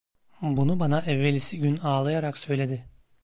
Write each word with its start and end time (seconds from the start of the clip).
Bunu 0.41 0.79
bana 0.79 1.01
evvelisi 1.01 1.59
gün 1.59 1.77
ağlayarak 1.77 2.37
söyledi. 2.37 2.85